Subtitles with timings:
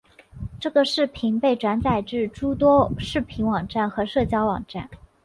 [0.59, 4.89] 这个视频被转载至诸多视频网站和社交网站。